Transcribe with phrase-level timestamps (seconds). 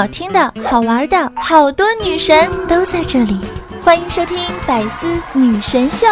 [0.00, 3.38] 好听的、好玩的，好多女神都在这里，
[3.82, 6.06] 欢迎收听《百思女神秀》。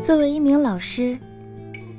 [0.02, 1.16] 作为一名老师，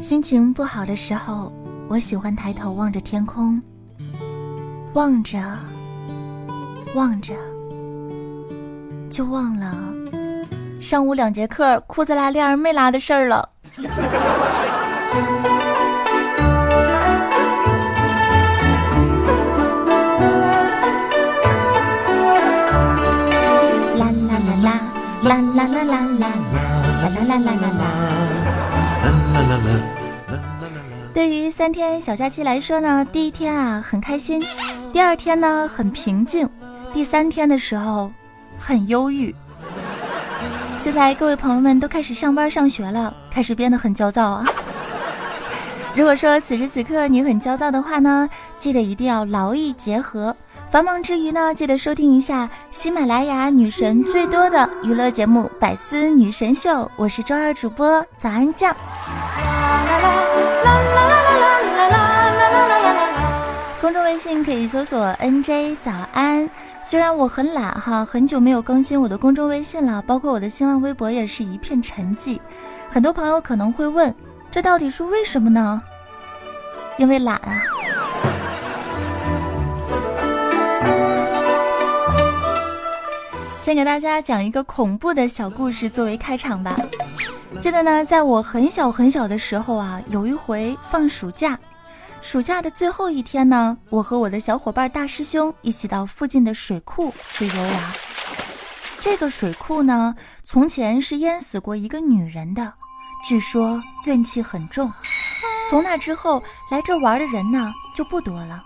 [0.02, 1.54] 心情不好的时候，
[1.88, 3.62] 我喜欢抬头望着天空，
[4.94, 5.40] 望着，
[6.96, 7.34] 望着，
[9.10, 9.93] 就忘了
[10.84, 13.50] 上午两节课裤子拉链没拉的事儿了。
[23.96, 24.82] 啦啦啦啦
[25.24, 26.28] 啦啦啦啦啦。
[27.00, 27.68] 啦啦啦啦啦啦啦啦啦
[29.40, 29.80] 啦！
[31.14, 34.44] 对于三天小假期来说呢，第一天啊很开心，
[34.92, 36.50] 第二天呢很平静，
[36.92, 38.12] 第三天的时候
[38.58, 39.34] 很忧郁。
[40.84, 44.46] 现在各位朋友们都开始上班上学了，开始变得很焦躁啊。
[45.96, 50.36] 如果说此时此刻你很焦躁的话呢，记得一定要劳逸结合。
[50.70, 58.76] 繁忙之余呢，记得收听一下喜马拉雅女神最多的娱乐节目《百思女神秀》，我是周二主播早安酱。
[63.80, 66.50] 公众微信可以搜索 NJ 早安。
[66.86, 72.40] 虽然我很懒哈，很久没有更新我的公众微信了，包括我的新浪微博也是一片沉寂。
[72.90, 74.14] 很多朋友可能会问，
[74.52, 75.82] 这到底是为什么呢？
[76.98, 77.64] 因为懒啊。
[83.62, 86.78] 先给大家讲一个恐怖的小故事作为开场吧。
[87.60, 91.58] 记得呢，在我很小很小的时候啊，有一回放暑假，
[92.24, 97.94] 暑假的最后一天呢，我和我的小伙伴大师兄一起到附近的水库去游玩。
[99.02, 102.74] 这个水库呢，从前是淹死过一个女人的，
[103.28, 104.90] 据说怨气很重。
[105.70, 108.64] 从那之后，来这玩的人呢就不多了。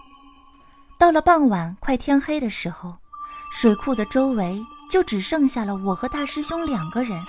[0.99, 2.95] 到了傍晚快天黑的时候，
[3.51, 4.63] 水库的周围。
[4.89, 7.21] 就只剩下了我和大师兄两个人。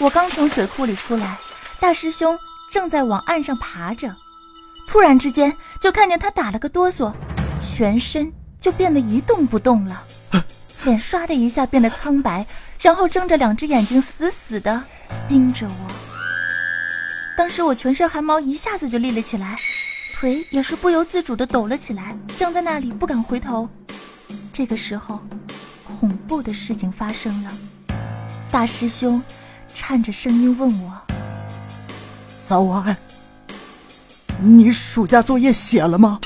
[0.00, 1.38] 我刚从水库里出来，
[1.78, 2.36] 大师兄
[2.68, 4.12] 正在往岸上爬着，
[4.86, 7.12] 突然之间就看见他打了个哆嗦，
[7.60, 10.02] 全身就变得一动不动了，
[10.84, 12.46] 脸唰的一下变得苍白，
[12.80, 14.82] 然后睁着两只眼睛死死的
[15.28, 15.92] 盯着我。
[17.36, 19.56] 当时我全身汗毛一下子就立了起来，
[20.14, 23.68] 腿也是不由自主的抖了起来，僵在那里不敢回头。
[24.52, 25.20] 这个时候。
[26.00, 27.50] 恐怖的事情发生了，
[28.50, 29.22] 大师兄
[29.74, 30.92] 颤着声音问我
[32.46, 32.94] ：“早安，
[34.40, 36.20] 你暑假作业写了吗？”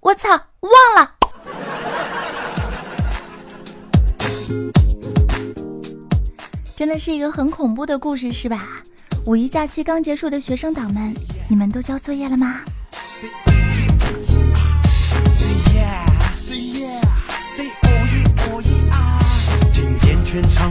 [0.00, 0.28] 我操，
[0.60, 1.12] 忘了！
[6.76, 8.82] 真的是一个很恐怖的故事，是吧？
[9.24, 11.14] 五一假期刚结束的学生党们，
[11.48, 12.60] 你们都交作业了吗？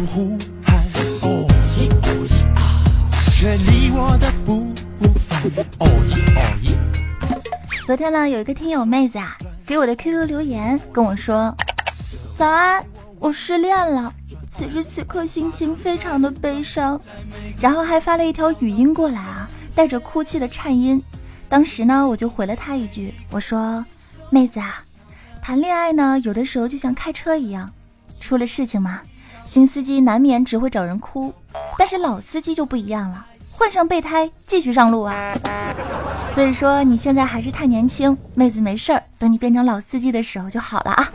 [0.07, 0.77] 呼喊，
[1.22, 2.62] 哦咦哦咦啊，
[3.33, 4.84] 却离我的步伐，
[5.45, 7.85] 哦咦哦咦。
[7.85, 11.56] 昨天呢，有一个听友妹子啊，给我的 QQ 留言跟我说
[12.35, 12.83] ：“早安，
[13.19, 14.11] 我失恋了，
[14.50, 17.00] 此时此刻心情非常的悲伤。”
[17.61, 21.00] 然后还发了一条语音过来啊，带着哭泣的颤音。
[21.47, 23.85] 当时呢，我就回了他一句，我说
[24.31, 24.83] ：“妹子啊，
[25.44, 27.72] 谈恋爱呢，有的时候就像开车一样，
[28.19, 29.01] 出了事情嘛。”
[29.45, 31.31] 新司机难免只会找人哭，
[31.77, 33.23] 但是老司机就不一样了，
[33.57, 35.33] 换上备胎继续上路啊。
[36.33, 41.11] 所以说你现在还是太年轻，妹子没事儿，等你变成老司机的时候就好了啊。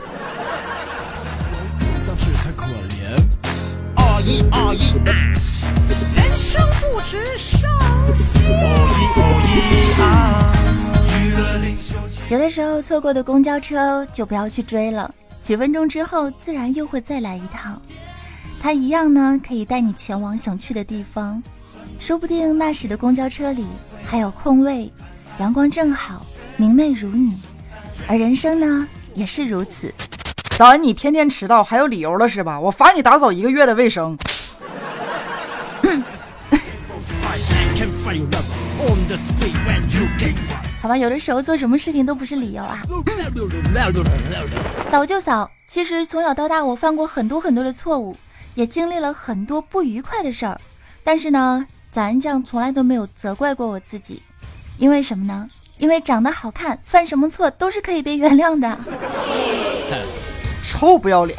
[12.29, 15.13] 有的时候错过的公交车就不要去追了，
[15.43, 17.79] 几分钟之后自然又会再来一趟。
[18.61, 21.41] 它一样呢，可以带你前往想去的地方，
[21.99, 23.65] 说不定那时的公交车里
[24.05, 24.91] 还有空位，
[25.39, 26.25] 阳光正好，
[26.57, 27.37] 明媚如你。
[28.07, 29.93] 而人生呢，也是如此。
[30.57, 32.59] 早安，你天天迟到，还有理由了是吧？
[32.59, 34.17] 我罚你打扫一个月的卫生。
[40.81, 42.81] 好吧，有的时候做什么事情都不是理由啊。
[44.89, 48.15] 扫就扫，其实从小到大我犯过很多很多的错误。
[48.53, 50.59] 也经历了很多不愉快的事儿，
[51.03, 54.21] 但是呢，咱酱从来都没有责怪过我自己，
[54.77, 55.49] 因为什么呢？
[55.77, 58.77] 因为长得好看，犯什么错都是可以被原谅的。
[60.63, 61.37] 臭不要脸！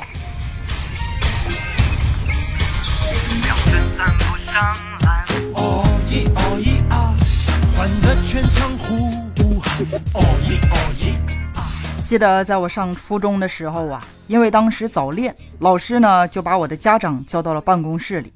[12.02, 18.32] 记得在我上初中的时候啊，因为当时早恋，老师呢就把我的家长叫到了办公室里。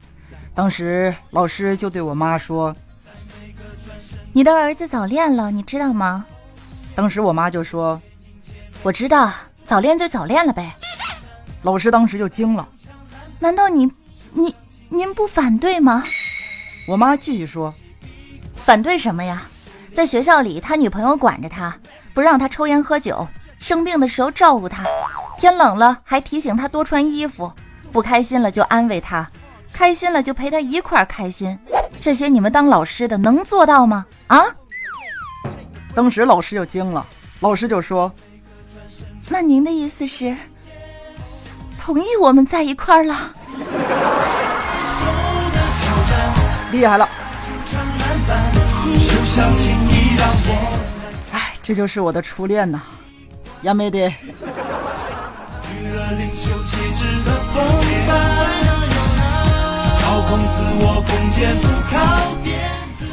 [0.57, 2.75] 当时老师就对我妈说
[4.33, 6.25] ：“你的儿子早恋了，你知道吗？”
[6.97, 8.01] 当时我妈就说
[8.83, 9.31] ：“我知道，
[9.67, 10.75] 早恋就早恋了呗。”
[11.61, 12.67] 老师当时就惊了
[13.39, 13.93] ：“难道你、
[14.33, 14.55] 你、
[14.89, 16.03] 您不反对吗？”
[16.89, 17.75] 我妈继续说
[18.65, 19.43] ：“反对什么呀？
[19.93, 21.77] 在学校里，他女朋友管着他，
[22.15, 23.29] 不让他抽烟喝酒。”
[23.61, 24.85] 生病的时候照顾他，
[25.39, 27.53] 天冷了还提醒他多穿衣服，
[27.93, 29.29] 不开心了就安慰他，
[29.77, 31.59] 开心了就陪他一块儿开心。
[32.01, 34.07] 这些你们当老师的能做到吗？
[34.29, 34.43] 啊！
[35.95, 37.07] 当时老师就惊了，
[37.41, 38.11] 老师就说
[39.29, 40.35] ：“那您的意思是
[41.79, 43.35] 同意我们在一块儿了？”
[46.73, 47.07] 厉害了！
[51.33, 52.81] 哎，这就是我的初恋呐。
[53.61, 54.11] 杨梅的。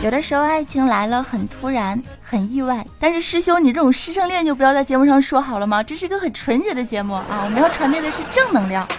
[0.02, 2.86] 有的时候爱情来了很突然，很意外。
[3.00, 5.82] 但是师兄，你这种师生恋就不要在节目上说好了吗？
[5.82, 8.88] 这是一个很纯洁的节目啊，我们要传递的是正能量。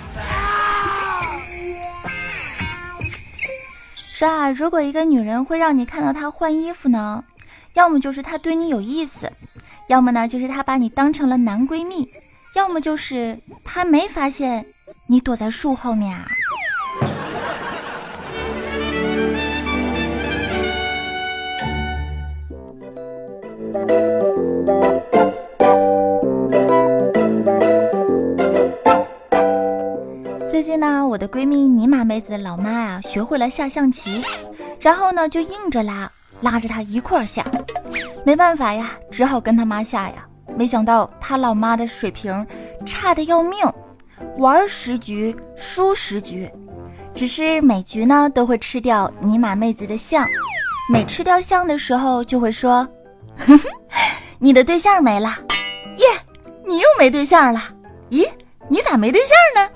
[4.15, 7.23] 说啊，如果一个女人会让你看到她换衣服呢，
[7.75, 9.31] 要么就是她对你有意思。
[9.89, 12.07] 要么呢，就是她把你当成了男闺蜜；
[12.55, 14.65] 要么就是她没发现
[15.07, 16.27] 你躲在树后面啊。
[31.35, 34.23] 闺蜜尼玛妹子的老妈呀，学会了下象棋，
[34.79, 36.09] 然后呢，就硬着拉，
[36.43, 37.45] 拉着她一块儿下。
[38.25, 40.25] 没办法呀，只好跟她妈下呀。
[40.57, 42.47] 没想到她老妈的水平
[42.87, 43.59] 差的要命，
[44.39, 46.49] 玩十局输十局，
[47.13, 50.25] 只是每局呢都会吃掉尼玛妹子的象。
[50.89, 52.89] 每吃掉象的时候，就会说
[54.39, 55.37] ：“你的对象没了，
[55.97, 56.07] 耶，
[56.65, 57.61] 你又没对象了。
[58.11, 58.25] 咦，
[58.69, 59.69] 你咋没对象呢？”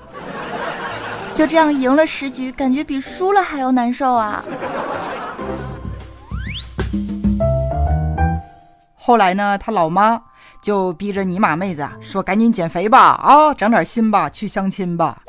[1.39, 4.43] 就这样赢了十局，感觉比输了还要难受啊。
[8.93, 10.21] 后来呢，他老妈
[10.61, 15.21] 就逼着尼玛妹子说：“赶紧减肥吧，啊，长点心吧，去相亲吧。”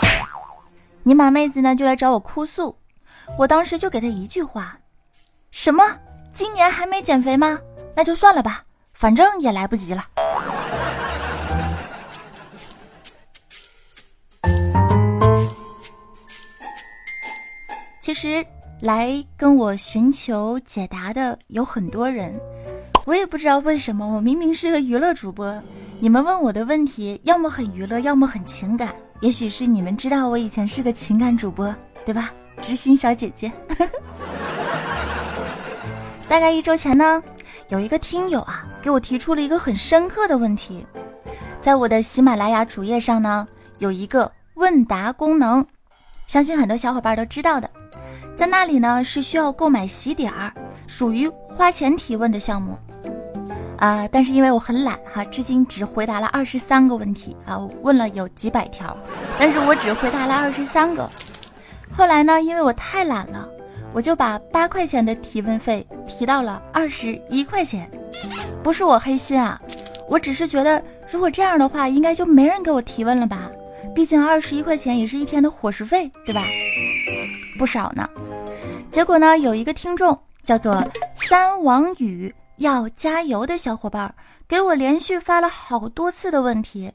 [1.04, 2.76] 尼玛妹子呢就来找我哭诉，
[3.38, 4.76] 我当时就给她一句话
[5.52, 5.84] ：“什么？
[6.34, 7.56] 今年还没减肥吗？
[7.94, 10.04] 那就算了吧，反正也来不及了。”
[18.10, 18.44] 其实
[18.80, 22.34] 来跟我寻求解答的有很多人。
[23.06, 25.62] 我也不知道为什么，我明明是个娱乐主播，
[26.00, 28.92] 你们问我的问题要么很娱乐，要么很情感。
[29.20, 31.72] 也许是你们知道我以前是个情感主播，
[32.04, 32.32] 对吧？
[32.60, 33.52] 知心小姐姐。
[36.28, 37.22] 大概一周前呢，
[37.68, 40.84] 有一个听友啊给我提出了一个很深刻的问题，
[41.62, 43.46] 在我的喜马拉雅主页上呢
[43.78, 45.64] 有一个问答功能，
[46.26, 47.70] 相信很多小伙伴都知道的，
[48.40, 50.50] 在那里呢是需要购买喜点儿，
[50.86, 52.74] 属于花钱提问的项目。
[53.76, 54.08] 啊！
[54.10, 58.96] 但是因为我很懒哈，至今只回答了二十三个问题啊，问了有几百条，
[59.38, 61.10] 但是我只回答了二十三个。
[61.92, 63.46] 后来呢，因为我太懒了，
[63.92, 67.90] 我就把八块钱的提问费提到了二十一块钱。
[68.62, 69.60] 不是我黑心啊，
[70.08, 73.50] 我只是觉得如果这样的话，应该就没人给我提问了吧？
[73.94, 76.42] 毕竟二十一块钱也是一天的伙食费，对吧？
[77.58, 78.08] 不少呢。
[78.90, 82.34] 结果呢，有一个听众叫做三王宇。
[82.56, 84.14] 要加油的小伙伴
[84.46, 86.92] 给我连续发了好多次的问题，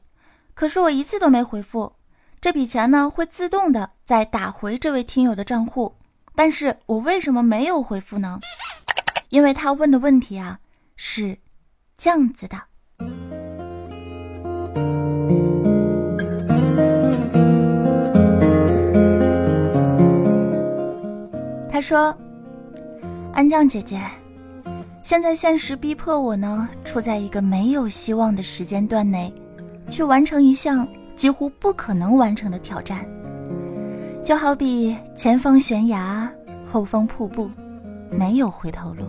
[0.54, 1.92] 可是我一次都没回复。
[2.40, 5.92] 这笔钱呢会自动的再打回这位听友的账户，
[6.36, 8.40] 但是我为什么没有回复呢？
[9.30, 10.60] 因为他问的问题啊
[10.96, 11.36] 是
[11.98, 12.62] 这样子的。
[21.76, 22.16] 他说
[23.36, 24.00] ：“安酱姐姐。”
[25.04, 29.30] 现在现实逼迫我呢，处在一个没有希望的时间段内，
[29.90, 33.06] 去完成一项几乎不可能完成的挑战。
[34.24, 36.32] 就好比前方悬崖，
[36.66, 37.52] 后方瀑布，
[38.10, 39.04] 没有回头路。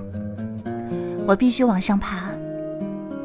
[1.25, 2.33] 我必须往上爬，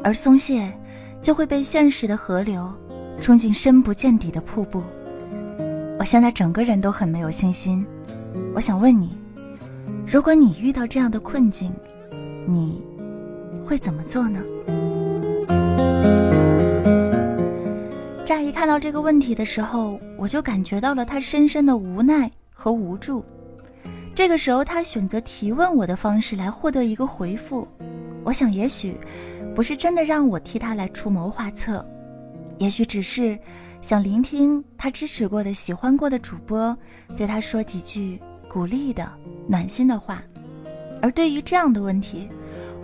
[0.04, 0.72] 而松懈
[1.20, 2.72] 就会被现实的河流
[3.20, 4.84] 冲进深不见底的瀑布。
[5.98, 7.84] 我现在整个人都很没有信心。
[8.54, 9.18] 我想问你，
[10.12, 11.72] 如果你遇到这样的困境，
[12.46, 12.84] 你
[13.64, 14.42] 会怎么做呢？
[18.22, 23.24] 乍一看到这个问题的时候，我就感觉到了他深深的无奈和无助。
[24.14, 27.66] 这个时候，他选择提问我的方式来获得一个回复。
[28.22, 28.94] 我想，也许
[29.54, 31.82] 不是真的让我替他来出谋划策，
[32.58, 33.38] 也许只是
[33.80, 36.76] 想聆听他支持过的、喜欢过的主播
[37.16, 38.20] 对他说几句
[38.52, 39.08] 鼓励的、
[39.48, 40.22] 暖心的话。
[41.00, 42.28] 而对于这样的问题，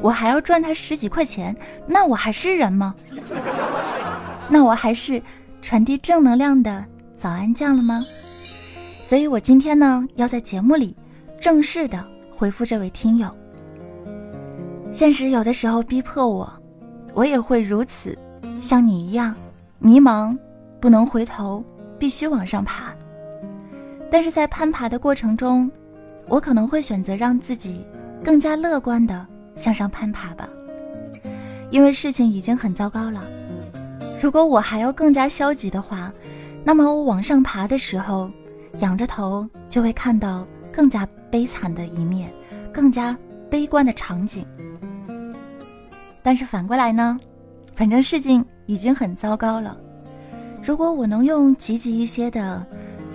[0.00, 1.54] 我还要赚他十几块钱，
[1.86, 2.94] 那我还是人吗？
[4.48, 5.22] 那我还是
[5.60, 6.84] 传递正能量的
[7.14, 8.00] 早安酱了吗？
[8.00, 10.96] 所以我今天呢，要在节目里
[11.40, 13.28] 正式的回复这位听友。
[14.90, 16.50] 现实有的时候逼迫我，
[17.12, 18.16] 我也会如此，
[18.60, 19.34] 像你一样
[19.78, 20.36] 迷茫，
[20.80, 21.62] 不能回头，
[21.98, 22.94] 必须往上爬。
[24.10, 25.70] 但是在攀爬的过程中，
[26.26, 27.84] 我可能会选择让自己
[28.24, 30.48] 更加乐观的向上攀爬吧，
[31.70, 33.24] 因为事情已经很糟糕了。
[34.20, 36.12] 如果我还要更加消极的话，
[36.64, 38.30] 那么我往上爬的时候，
[38.80, 42.32] 仰着头就会看到更加悲惨的一面，
[42.72, 43.16] 更加
[43.48, 44.44] 悲观的场景。
[46.22, 47.18] 但是反过来呢，
[47.74, 49.78] 反正事情已经很糟糕了。
[50.62, 52.66] 如果我能用积极一些的、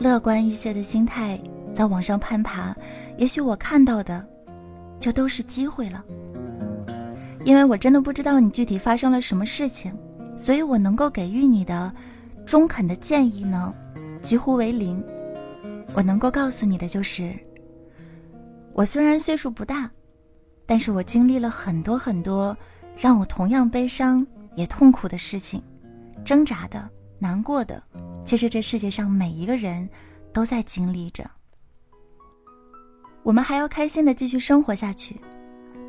[0.03, 1.39] 乐观一些的心态
[1.74, 2.75] 在往上攀爬，
[3.17, 4.22] 也许我看到的
[5.00, 6.03] 就都是机会了。
[7.45, 9.98] 因为我真的不知道你具体发生了什么事情，
[10.38, 11.89] 所以我能够给予你的
[12.45, 13.74] 中肯的建议呢，
[14.22, 15.01] 几乎为零。
[15.93, 17.33] 我能够告诉你的就是，
[18.74, 19.89] 我虽然岁数不大，
[20.65, 22.55] 但是我经历了很多很多。
[22.98, 25.63] 让我同样悲伤也痛苦的事情，
[26.25, 27.81] 挣扎的、难过的，
[28.24, 29.88] 其实这世界上每一个人
[30.32, 31.30] 都在经历着。
[33.22, 35.20] 我们还要开心的继续生活下去，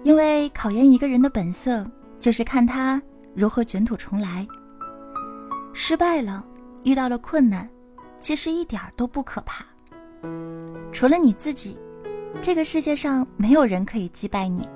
[0.02, 1.84] 因为考验一个人的本色，
[2.20, 3.00] 就是看他
[3.34, 4.46] 如何卷土重来。
[5.72, 6.44] 失败了，
[6.84, 7.68] 遇到了困难，
[8.20, 9.64] 其实一点都不可怕。
[10.92, 11.76] 除了你自己，
[12.40, 14.68] 这个世界上没有人可以击败你。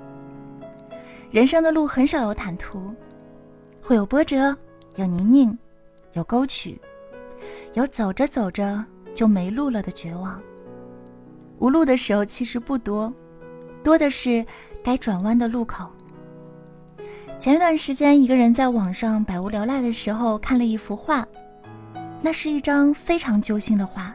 [1.31, 2.93] 人生的路很少有坦途，
[3.81, 4.55] 会有波折，
[4.95, 5.57] 有泥泞，
[6.13, 6.79] 有沟渠，
[7.79, 8.83] 有走着走着
[9.13, 10.39] 就没路了的绝望。
[11.59, 13.13] 无路的时候其实不多，
[13.81, 14.45] 多的是
[14.83, 15.89] 该转弯的路口。
[17.37, 21.25] 前一段时间，一个人在网上百无聊赖的时候看了一幅画，
[22.21, 24.13] 那是一张非常揪心的画。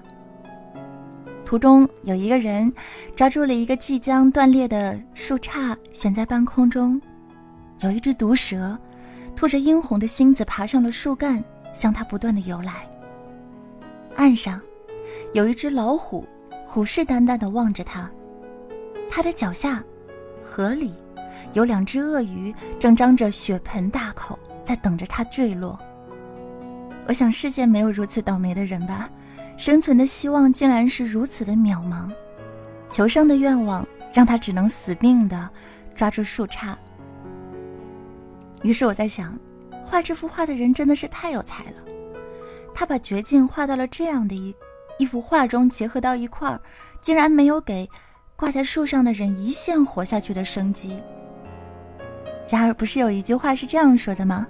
[1.43, 2.71] 图中有一个人
[3.17, 7.01] 抓住了一个即将断裂的树杈，悬在半空中。
[7.81, 8.79] 有一只毒蛇，
[9.35, 11.43] 吐着殷红的芯子爬上了树干，
[11.73, 12.87] 向他不断的游来。
[14.17, 14.61] 岸上，
[15.33, 16.27] 有一只老虎，
[16.67, 18.11] 虎视眈眈地望着他。
[19.09, 19.83] 他的脚下，
[20.43, 20.95] 河里，
[21.53, 25.79] 有两只鳄鱼正张着血盆大口，在等着他坠落。
[27.07, 29.11] 我想，世界没有如此倒霉的人吧。
[29.57, 32.11] 生存的希望竟然是如此的渺茫，
[32.89, 35.49] 求生的愿望让他只能死命的
[35.95, 36.75] 抓住树杈。
[38.63, 39.39] 于是我在想，
[39.85, 41.77] 画这幅画的人真的是太有才了，
[42.75, 44.55] 他把绝境画到了这样的一
[44.99, 46.61] 一幅画中，结合到一块儿，
[47.01, 47.89] 竟然没有给
[48.37, 51.01] 挂在树上的人一线活下去的生机。
[52.49, 54.47] 然而，不是有一句话是这样说的吗？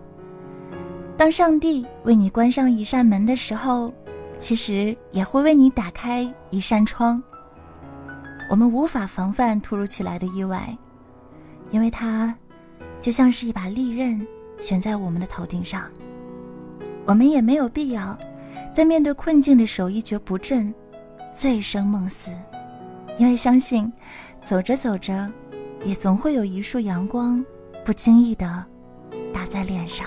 [1.16, 3.93] 当上帝为你关上一扇门的时候。
[4.37, 7.23] 其实也会为你打开一扇窗。
[8.50, 10.76] 我们无法防范突如其来的意外，
[11.71, 12.35] 因为它
[13.00, 14.26] 就像是一把利刃
[14.61, 15.88] 悬在我们的头顶上。
[17.07, 18.17] 我们也没有必要
[18.73, 20.73] 在面对困境的时候一蹶不振、
[21.33, 22.31] 醉生梦死，
[23.19, 23.93] 因为相信
[24.41, 25.31] 走着走着，
[25.85, 27.45] 也总会有一束阳光
[27.85, 28.65] 不经意的
[29.33, 30.07] 打在脸上。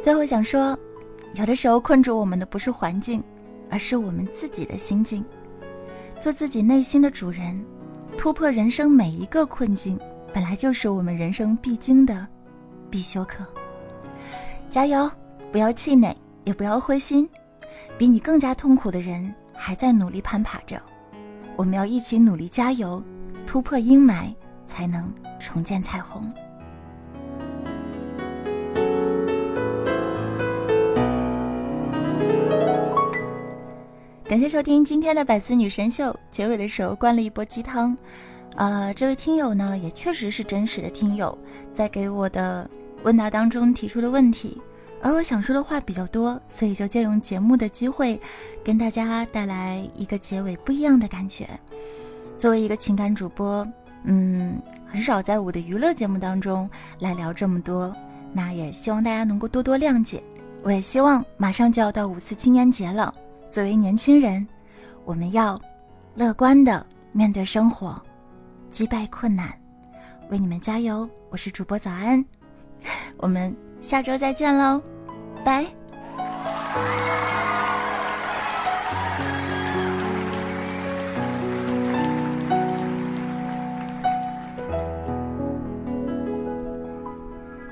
[0.00, 0.76] 最后想说，
[1.34, 3.22] 有的时候困住我们的不是环境，
[3.70, 5.24] 而是我们自己的心境。
[6.18, 7.64] 做自己内心的主人，
[8.18, 9.96] 突破人生每一个困境，
[10.34, 12.26] 本来就是我们人生必经的
[12.90, 13.46] 必修课。
[14.68, 15.08] 加油，
[15.52, 17.26] 不要气馁，也不要灰心。
[17.96, 20.82] 比你更加痛苦的人还在努力攀爬着，
[21.56, 23.00] 我们要一起努力加油，
[23.46, 24.34] 突破阴霾，
[24.66, 26.30] 才能重见彩虹。
[34.38, 36.16] 感谢收听今天的百思女神秀。
[36.30, 37.98] 结尾的时候灌了一波鸡汤，
[38.54, 41.36] 呃，这位听友呢也确实是真实的听友，
[41.74, 42.70] 在给我的
[43.02, 44.62] 问答当中提出的问题，
[45.02, 48.20] 而我想说的话比较多，所以就借用节目的机会，
[48.62, 51.48] 跟大家带来一个结尾不一样的感觉。
[52.38, 53.66] 作为一个情感主播，
[54.04, 57.92] 嗯，很少在我的娱乐节目当中来聊这么多，
[58.32, 60.22] 那也希望大家能够多多谅解。
[60.62, 63.12] 我也希望马上就要到五四青年节了，
[63.50, 64.46] 作为年轻人，
[65.04, 65.60] 我们要
[66.14, 68.00] 乐观的面对生活，
[68.70, 69.52] 击败困难，
[70.30, 71.08] 为你们加油！
[71.30, 72.24] 我是主播早安，
[73.18, 73.54] 我们。
[73.80, 74.82] 下周再见喽，
[75.44, 75.64] 拜。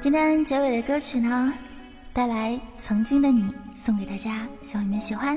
[0.01, 1.53] 今天结尾的歌曲呢，
[2.13, 3.43] 带来《曾经的你》，
[3.77, 5.37] 送给大家，希望你们喜欢。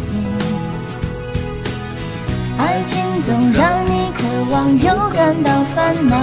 [2.61, 6.15] 爱情总让你渴望又感到烦恼，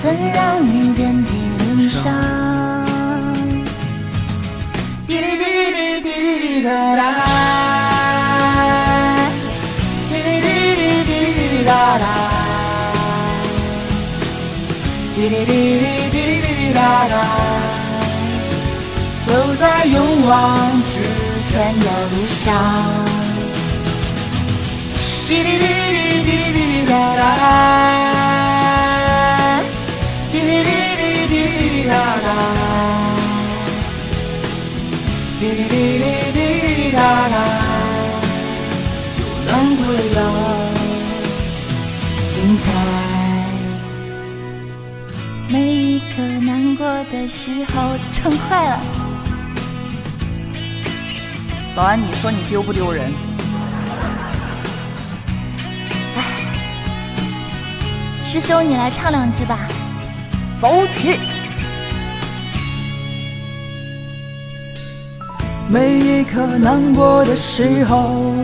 [0.00, 2.10] 曾让你遍体鳞伤。
[6.64, 7.02] 哒啦，
[10.10, 10.46] 滴滴滴
[11.04, 11.70] 滴滴滴哒
[12.02, 12.04] 啦，
[15.14, 17.14] 滴滴滴滴滴滴滴哒啦，
[19.26, 20.34] 走在勇往
[20.82, 20.90] 直
[21.48, 22.44] 前的路上，
[25.28, 25.64] 滴滴滴
[26.24, 27.22] 滴滴滴哒啦。
[42.28, 42.70] 精彩。
[45.48, 48.80] 每一刻难过的时候，唱快了。
[51.74, 53.35] 早安，你说你丢不丢人？
[58.28, 59.68] 师兄，你来唱两句吧。
[60.60, 61.16] 走起。
[65.68, 68.34] 每一刻难过的时候，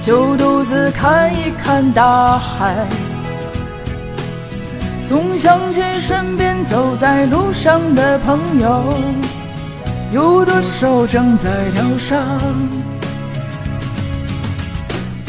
[0.00, 2.86] 就独自看一看大海。
[5.04, 8.84] 总想起身边走在路上的朋友，
[10.12, 12.24] 有多少正在疗伤？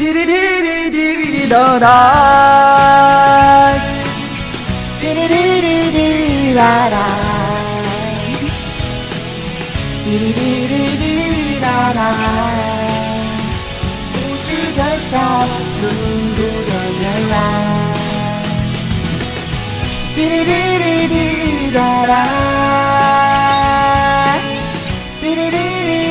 [0.00, 0.32] 滴滴滴
[0.62, 1.84] 滴滴滴答答，
[4.98, 6.96] 滴滴滴滴滴答答。
[10.02, 12.00] 滴滴滴滴滴答答，
[14.14, 15.18] 不知的笑，
[15.82, 15.82] 孤
[16.34, 16.70] 独的
[17.02, 17.34] 原来。
[20.14, 22.12] 滴滴滴滴滴答答，
[25.20, 25.56] 滴滴滴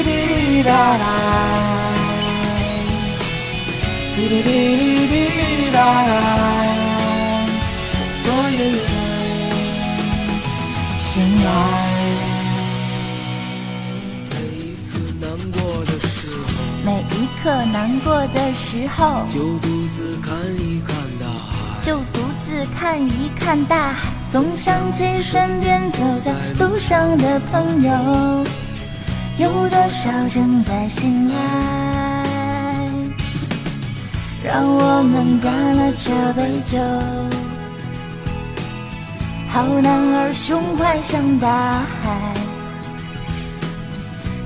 [0.03, 1.03] 滴滴答答，
[4.19, 4.43] 滴滴滴
[5.07, 6.11] 滴答答，
[8.21, 8.89] 所有一切
[10.97, 11.47] 醒来。
[16.85, 24.09] 每一刻难过的时候，就独自看一看大海，就独自看一看大海。
[24.29, 28.43] 总想起身边走在路上的朋友，
[29.37, 31.88] 有多少正在醒来？
[34.51, 36.79] 让我们干了这杯酒，
[39.47, 42.33] 好男儿胸怀像大海。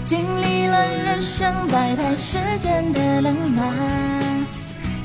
[0.04, 3.74] 经历了人生百态，世间的冷暖，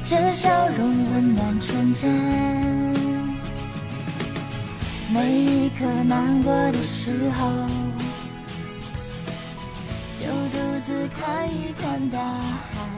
[0.03, 2.11] 这笑容温暖纯真。
[5.15, 7.49] 每一刻难过的时候，
[10.17, 12.98] 就独自看一看大海。